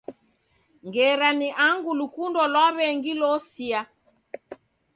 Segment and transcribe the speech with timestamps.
[0.85, 3.81] Ngera ni angu lukundo lwa w'engi losia.